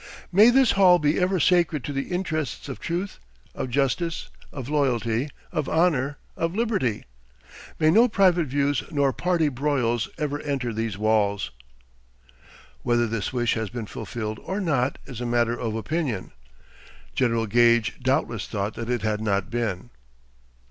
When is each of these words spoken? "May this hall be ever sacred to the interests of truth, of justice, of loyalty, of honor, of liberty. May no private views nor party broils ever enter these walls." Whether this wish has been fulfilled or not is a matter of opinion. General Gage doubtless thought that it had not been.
"May 0.31 0.49
this 0.49 0.71
hall 0.71 0.97
be 0.97 1.19
ever 1.19 1.39
sacred 1.39 1.83
to 1.83 1.93
the 1.93 2.09
interests 2.09 2.67
of 2.67 2.79
truth, 2.79 3.19
of 3.53 3.69
justice, 3.69 4.29
of 4.51 4.67
loyalty, 4.67 5.29
of 5.51 5.69
honor, 5.69 6.17
of 6.35 6.55
liberty. 6.55 7.05
May 7.77 7.91
no 7.91 8.07
private 8.07 8.47
views 8.47 8.81
nor 8.89 9.13
party 9.13 9.47
broils 9.47 10.09
ever 10.17 10.39
enter 10.39 10.73
these 10.73 10.97
walls." 10.97 11.51
Whether 12.81 13.05
this 13.05 13.31
wish 13.31 13.53
has 13.53 13.69
been 13.69 13.85
fulfilled 13.85 14.39
or 14.41 14.59
not 14.59 14.97
is 15.05 15.21
a 15.21 15.25
matter 15.27 15.53
of 15.55 15.75
opinion. 15.75 16.31
General 17.13 17.45
Gage 17.45 17.99
doubtless 18.01 18.47
thought 18.47 18.73
that 18.73 18.89
it 18.89 19.03
had 19.03 19.21
not 19.21 19.51
been. 19.51 19.91